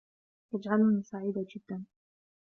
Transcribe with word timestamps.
يجعلني 0.53 1.03
سعيدة 1.03 1.45
جدا. 1.55 1.85